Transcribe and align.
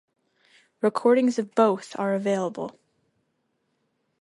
Recordings 0.81 1.37
of 1.37 1.53
both 1.53 1.95
are 1.99 2.15
available. 2.15 2.73